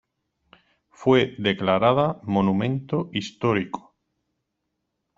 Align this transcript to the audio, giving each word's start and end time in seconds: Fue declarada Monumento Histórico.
Fue 0.89 1.35
declarada 1.37 2.21
Monumento 2.23 3.11
Histórico. 3.13 3.93